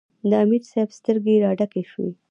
د 0.29 0.31
امیر 0.43 0.63
صېب 0.71 0.89
سترګې 0.99 1.35
راډکې 1.45 1.83
شوې 1.91 2.09
ـ 2.13 2.17